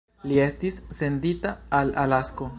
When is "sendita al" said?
1.01-1.97